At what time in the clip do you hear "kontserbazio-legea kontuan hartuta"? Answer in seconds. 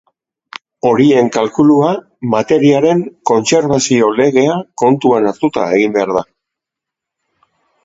3.31-5.69